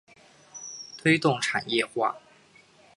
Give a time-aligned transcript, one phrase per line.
[0.97, 2.17] 推动产业化